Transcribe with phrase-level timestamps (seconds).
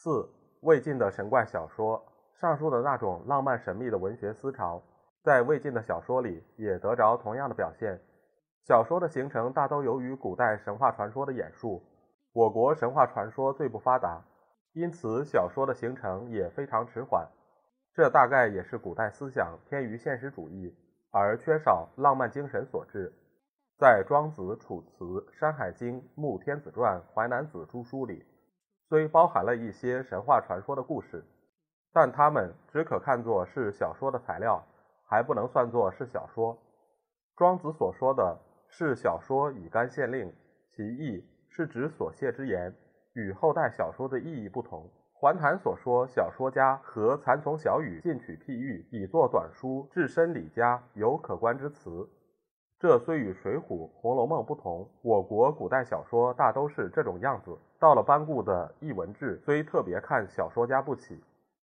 [0.00, 0.30] 四、
[0.60, 2.00] 魏晋的神怪小说，
[2.40, 4.80] 上述的那种浪漫神秘的文学思潮，
[5.24, 7.98] 在魏晋的小说里也得着同样的表现。
[8.62, 11.82] 小说的形成大都由于古代神话传说的演述，
[12.32, 14.22] 我国神话传说最不发达，
[14.72, 17.28] 因此小说的形成也非常迟缓。
[17.92, 20.72] 这大概也是古代思想偏于现实主义，
[21.10, 23.12] 而缺少浪漫精神所致。
[23.76, 28.24] 在《庄子》《楚辞》《山海经》《穆天子传》《淮南子》诸书里，
[28.88, 31.22] 虽包含了一些神话传说的故事，
[31.92, 34.64] 但它们只可看作是小说的材料，
[35.04, 36.56] 还不能算作是小说。
[37.36, 40.32] 庄子所说的是小说以干县令，
[40.70, 42.74] 其意是指所谢之言，
[43.12, 44.90] 与后代小说的意义不同。
[45.12, 52.08] 环谭所说小说家和蚕丛小语进取譬喻，以作短书，置身礼家，有可观之词。
[52.78, 53.60] 这虽与《水浒》
[54.00, 57.58] 《红楼梦》不同，我国古代小说大都是这种样子。
[57.78, 61.22] 到了班固的《艺文志》，虽特别看小说家不起，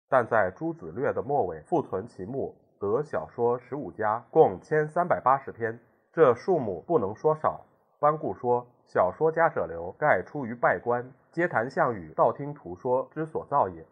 [0.08, 5.78] 但在《诸子略》的末尾复存其目，得小说十五家，共千三百八十篇，
[6.12, 7.64] 这数目不能说少。
[7.98, 13.84] 班固说：“小说家者流，盖出于拜官，皆谈项羽，道听途说之所造也。”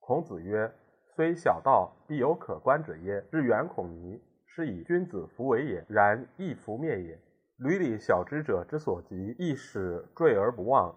[0.00, 0.72] 孔子曰
[1.14, 3.24] ：“虽小道，必有可观者耶？
[3.30, 7.18] 日远孔尼。”是以君子弗为也，然亦弗灭也。
[7.58, 10.94] 闾里小知者之所及，亦使坠而不忘。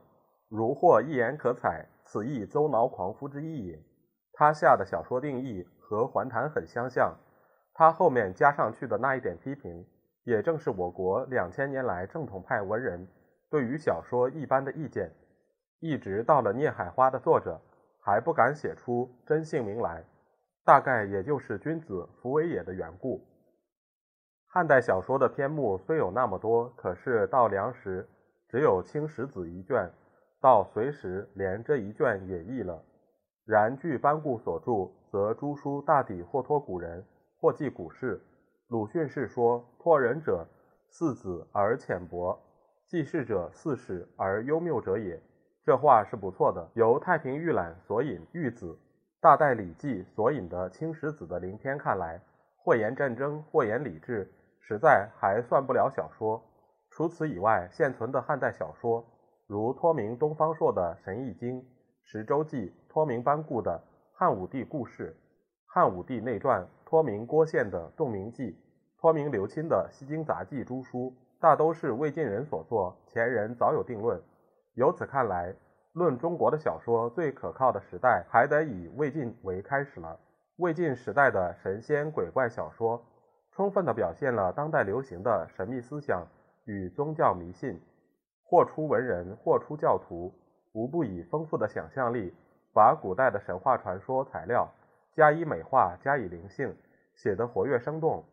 [0.49, 3.83] 如或一言可采，此亦邹挠狂夫之意也。
[4.33, 7.15] 他下的小说定义和桓谭很相像，
[7.73, 9.85] 他后面加上去的那一点批评，
[10.23, 13.07] 也正是我国两千年来正统派文人
[13.49, 15.11] 对于小说一般的意见。
[15.79, 17.59] 一直到了《孽海花》的作者，
[17.99, 20.03] 还不敢写出真姓名来，
[20.63, 23.21] 大概也就是君子弗为也的缘故。
[24.47, 28.07] 汉代小说的篇目虽有那么多，可是到梁时
[28.47, 29.91] 只有《青史子》一卷，
[30.39, 32.83] 到隋时连这一卷也佚了。
[33.45, 37.03] 然据班固所著，则诸书大抵或托古人，
[37.39, 38.21] 或记古事。
[38.67, 40.45] 鲁迅是说：“托人者，
[40.89, 42.37] 似子而浅薄；
[42.85, 45.21] 记事者，似史而幽谬者也。”
[45.65, 46.69] 这话是不错的。
[46.73, 48.73] 由太平御览所引《玉子》，
[49.21, 52.21] 大代礼记所引的《青史子》的灵篇看来，
[52.57, 54.29] 或言战争，或言礼制。
[54.59, 56.43] 实在还算不了小说。
[56.89, 59.05] 除此以外，现存的汉代小说，
[59.47, 61.61] 如托名东方朔的《神异经》
[62.03, 63.81] 《十洲记》，托名班固的
[64.17, 65.07] 《汉武帝故事》
[65.65, 68.51] 《汉武帝内传》，托名郭宪的《洞明记》，
[68.99, 74.21] 托名刘钦的《西京杂记》诸书，大都是魏晋人所作，前人早有定论。
[74.73, 75.55] 由此看来，
[75.93, 80.19] 论中国的小说最可靠的时代，还得以魏晋为开始了。
[80.57, 83.01] 魏晋时代的神仙鬼怪小说。
[83.53, 86.27] 充分地表现了当代流行的神秘思想
[86.65, 87.81] 与宗教迷信，
[88.49, 90.33] 或出文人，或出教徒，
[90.71, 92.33] 无不以丰富的想象力，
[92.73, 94.71] 把古代的神话传说材料
[95.11, 96.73] 加以美化，加以灵性，
[97.13, 98.23] 写得活跃生动。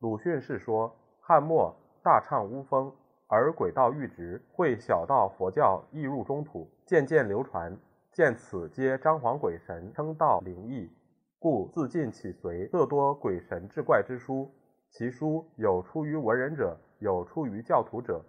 [0.00, 2.92] 鲁迅是说：汉末大唱巫风，
[3.28, 7.74] 而鬼道愈直，会小道佛教亦入中土，渐渐流传。
[8.12, 10.90] 见此皆张皇鬼神称道灵异，
[11.38, 14.52] 故自尽起随，特多鬼神志怪之书。
[14.90, 18.22] 其书有出于文人者，有出于教徒者。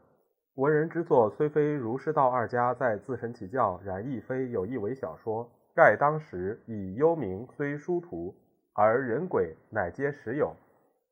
[0.56, 5.50] 文人之作虽非儒释道二家在自神其教，然亦非有意为小说。
[5.76, 8.36] 盖当时以幽冥虽殊途，
[8.74, 10.56] 而人鬼乃皆实有，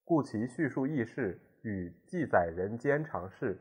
[0.06, 3.58] 故其叙述异事与记载人间常事，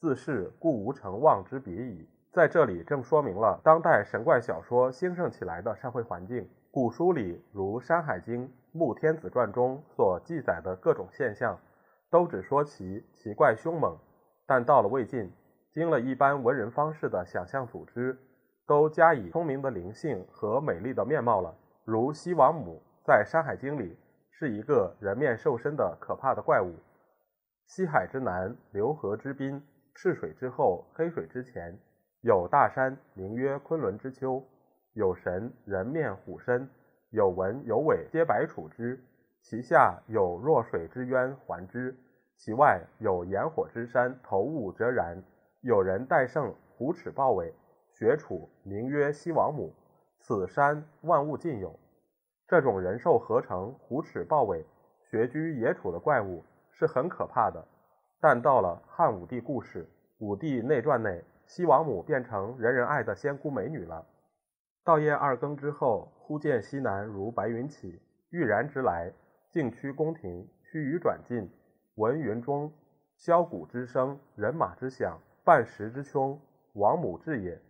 [0.00, 2.08] 自是故无成望之别矣。
[2.32, 6.48] 在这里正说明了当代神怪小说兴盛起来的社会环境。
[6.72, 8.46] 古书里如《山海经》。
[8.74, 11.58] 《穆天子传》中所记载的各种现象，
[12.10, 13.94] 都只说其奇怪凶猛，
[14.54, 15.32] 但到了魏晋，
[15.70, 18.18] 经了一般文人方式的想象组织，
[18.66, 21.56] 都加以聪明的灵性和美丽的面貌了。
[21.86, 23.96] 如西王母在《山海经》里
[24.30, 26.74] 是一个人面兽身的可怕的怪物，
[27.64, 29.58] 西海之南，流河之滨，
[29.94, 31.74] 赤水之后，黑水之前，
[32.20, 34.44] 有大山，名曰昆仑之丘，
[34.92, 36.68] 有神人面虎身。
[37.08, 38.98] 有文有尾，皆白处之；
[39.40, 41.96] 其下有弱水之渊环之，
[42.44, 45.16] 其外有炎火之山，头雾折然。
[45.60, 47.54] 有人戴胜虎齿豹尾，
[47.92, 49.72] 学处，名曰西王母。
[50.18, 51.78] 此山万物尽有。
[52.48, 54.66] 这种人兽合成、虎齿豹尾、
[55.08, 56.42] 穴居野处的怪物
[56.72, 57.64] 是很可怕的。
[58.20, 59.84] 但到了汉武帝故事
[60.18, 64.04] 《武帝内传》内，西王母变成人人爱的仙姑美女了。
[64.82, 69.12] 到夜二更之后，忽见西南如白云起，欲然直来，
[69.52, 71.48] 径趋宫廷，须臾转进，
[71.96, 72.72] 闻云中
[73.18, 76.40] 箫鼓之声，人马之响，半石之凶，
[76.72, 77.60] 王母至也。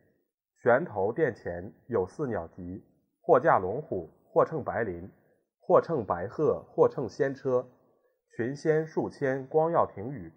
[0.62, 2.84] 悬头殿前有四鸟集，
[3.20, 5.10] 或驾龙虎，或乘白麟，
[5.58, 7.66] 或乘白鹤，或乘仙车，
[8.36, 10.32] 群仙数千，光耀庭宇。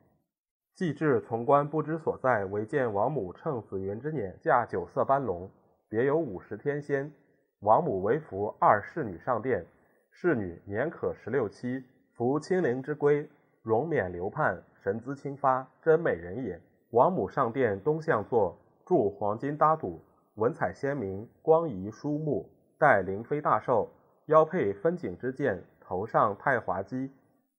[0.74, 5.48] 既至从官不知所在，唯见王母乘紫云之辇，驾九色斑龙，
[5.88, 7.14] 别有五十天仙。
[7.60, 9.64] 王母为服二侍女上殿，
[10.10, 11.86] 侍女年可十六七，
[12.16, 13.30] 服青灵之圭，
[13.66, 16.62] 容冕流盼，神姿清发，真美人也。
[16.92, 20.00] 王母上殿东向坐，著黄金搭堵。
[20.36, 22.48] 文采鲜明，光仪殊目，
[22.78, 23.90] 戴灵妃大寿，
[24.28, 27.12] 腰佩分景之剑，头上太华基，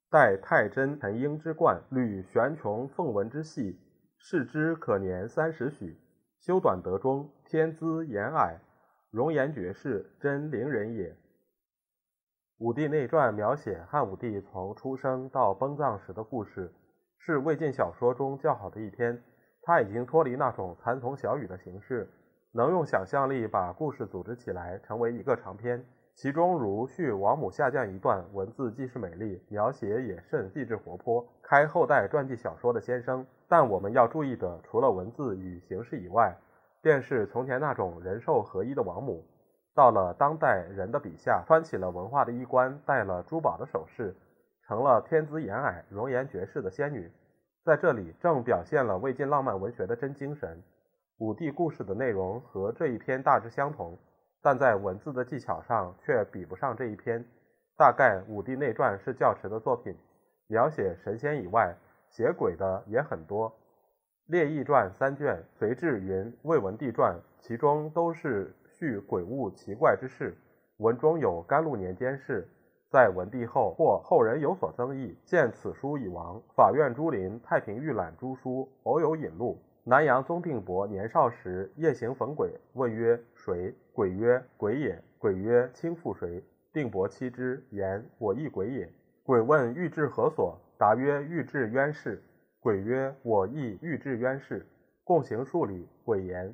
[0.09, 3.77] 戴太真承英之冠，履玄穹凤纹之系，
[4.17, 5.99] 视之可年三十许。
[6.39, 8.61] 修短得中，天资颜矮，
[9.11, 11.09] 容颜绝世，真灵人也。
[12.59, 16.73] 《武帝内传》描写汉武帝从出生到崩葬时的故事，
[17.19, 19.23] 是魏晋小说中较好的一篇。
[19.61, 22.09] 他已经脱离那种残从小语的形式。
[22.53, 25.85] 能用想象力把故事组织起来，成为一个长篇。
[26.15, 33.27] 其中如续王母下降一段，文字既是美丽，描写也甚细致活泼，开后代传记小说的先声。
[33.47, 36.35] 但我们要注意的，除了文字与形式以外，
[36.81, 39.23] 便是从前那种人兽合一的王母，
[39.77, 44.17] 到了当代人的笔下，穿起了文化的衣冠，戴了珠宝的首饰，
[44.67, 47.13] 成了天资颜矮、容颜绝世的仙女。
[47.63, 50.63] 在这里，正表现了魏晋浪漫文学的真精神。
[51.19, 53.99] 武帝故事的内容和这一篇大致相同，
[54.41, 57.23] 但在文字的技巧上却比不上这一篇。
[57.77, 59.95] 大概《武帝内传》是较迟的作品，
[60.47, 61.77] 描写神仙以外，
[62.09, 63.51] 写鬼的也很多。
[64.29, 70.37] 《列异传》三卷，隋志云《魏文帝传》，其中都是叙鬼物奇怪之事。
[70.79, 72.47] 文中有甘露年间事，
[72.91, 76.41] 在文帝后或后人有所增益，见此书已亡。
[76.55, 79.59] 法院朱林《太平御览》诸书偶有引录。
[79.85, 86.43] 南阳宗定伯年少时夜行逢鬼，问曰：“谁？”鬼曰：“鬼也。”鬼曰：“卿复谁？”
[86.75, 88.93] 定伯妻之，言：“我亦鬼也。”
[89.25, 92.23] 鬼问：“欲至何所？”答曰：“欲至渊氏。”
[92.61, 94.67] 鬼曰：“我亦欲至渊氏。”
[95.05, 96.53] 共行数里，鬼言：“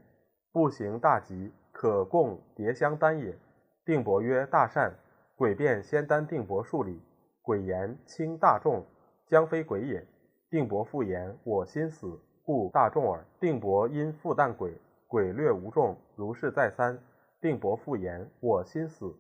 [0.53, 3.37] 步行大吉，可共叠香丹也。”
[3.85, 4.93] 定伯曰：“大善。”
[5.35, 7.01] 鬼便先丹定伯数里。
[7.43, 8.85] 鬼言：“轻大众，
[9.27, 10.07] 将非鬼也。”
[10.49, 13.25] 定伯复言：“我心死。”故大众耳。
[13.41, 14.73] 定伯因复旦鬼，
[15.09, 16.99] 鬼略无众，如是再三。
[17.41, 19.13] 定伯复言：“我心死，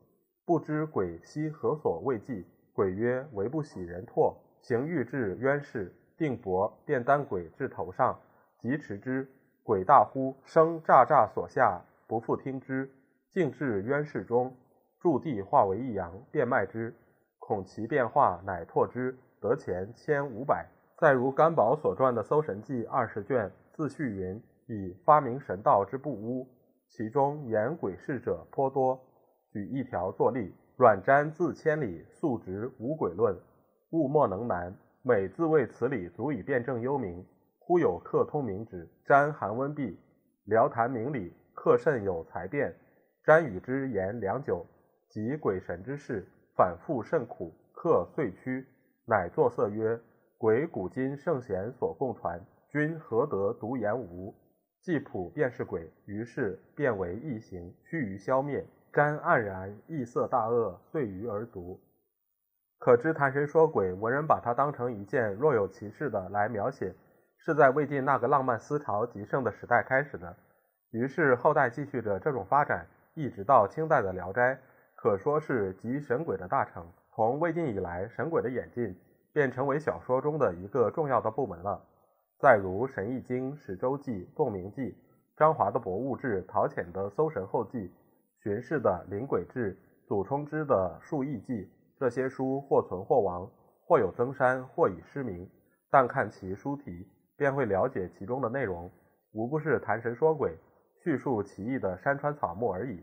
[0.44, 8.16] 不知鬼兮何所未济。”鬼曰：“唯不喜人唾。”行欲至渊氏，定伯便担鬼至头上，
[8.58, 9.28] 即持之。
[9.64, 11.82] 鬼大呼，声诈诈所下，
[12.12, 12.90] 不复听之。
[13.30, 14.54] 竟至渊氏中，
[15.00, 16.94] 驻地化为一阳，便卖之。
[17.38, 20.68] 恐其变化，乃拓之，得钱千五百。
[20.98, 24.38] 再如甘宝所传的《搜神记》二十卷，自序云
[24.68, 26.46] ：“以发明神道之不污，
[26.86, 29.00] 其中言鬼事者颇多。
[29.50, 33.34] 举一条作例：阮瞻自千里，素直无鬼论，
[33.92, 34.70] 物莫能难。
[35.00, 37.24] 每自谓此理足以辩证幽冥。
[37.58, 39.98] 忽有客通明旨，瞻寒温毕，
[40.44, 42.74] 聊谈明理，客甚有才辩。
[43.24, 44.66] 瞻与之言良久，
[45.08, 46.26] 及鬼神之事，
[46.56, 47.54] 反复甚苦。
[47.72, 48.66] 客遂屈，
[49.06, 49.96] 乃作色曰。”
[50.36, 54.34] 鬼古今圣贤所共传，君何得独言无？
[54.80, 58.66] 既普便是鬼，于是变为异形，须臾消灭。
[58.92, 61.80] 瞻黯然，异色大恶，遂于而卒。
[62.80, 66.92] 可知谈神说鬼，文人把它当成一件若有其事的来描写，
[67.38, 70.36] 是在魏晋那个浪漫思潮极盛的时代开始的。
[70.92, 74.54] 于是后代继续着这种发展，一直到清代的《聊斋》，
[74.94, 76.86] 可说是集神鬼的大成。
[77.14, 78.96] 从魏晋以来，神鬼的演进。
[79.34, 81.82] 便成为小说中的一个重要的部门了。
[82.38, 84.82] 再如《神异经》《史周记》《洞明记》，
[85.38, 87.88] 张华的《博物志》，陶潜的《搜神后记》，
[88.42, 89.74] 荀氏的《灵鬼志》，
[90.06, 91.64] 祖冲之的《数异记》，
[91.98, 93.50] 这些书或存或亡，
[93.86, 95.48] 或有增删，或已失明。
[95.90, 98.90] 但看其书题，便会了解其中的内容，
[99.32, 100.54] 无不是谈神说鬼、
[101.02, 103.02] 叙述奇异的山川草木而已。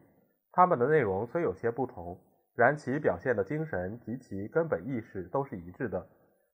[0.51, 2.17] 他们的内容虽有些不同，
[2.55, 6.05] 然其表现的精神及其根本意识都是一致的。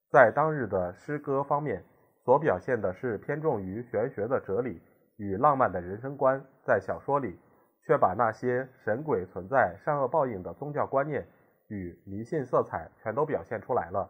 [0.10, 1.84] 在当日的诗歌方面，
[2.24, 4.82] 所表现的是偏重于玄学的哲理
[5.18, 7.38] 与浪漫的人生观，在小说里
[7.84, 11.28] 却把那些神鬼存在、善恶报应的宗教观念
[11.68, 14.10] 与迷信色彩全都表现出来了。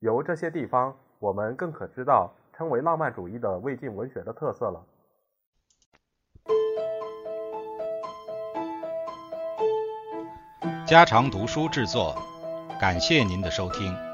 [0.00, 4.84] 由这些地方，我们更可知道称为浪漫主义的魏晋文学的特色了。
[10.86, 12.16] 家常读书制作，
[12.78, 14.05] 感谢您的收听。